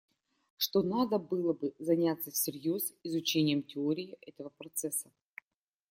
[0.57, 5.11] Что надо было бы заняться всерьез изучением теории этого процесса.